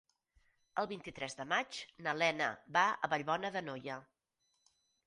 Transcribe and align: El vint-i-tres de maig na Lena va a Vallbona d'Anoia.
El 0.83 0.87
vint-i-tres 0.91 1.37
de 1.41 1.47
maig 1.51 1.83
na 2.09 2.17
Lena 2.23 2.49
va 2.79 2.89
a 3.09 3.13
Vallbona 3.15 3.57
d'Anoia. 3.59 4.05